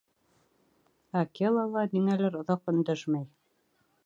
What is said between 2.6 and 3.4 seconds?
өндәшмәй.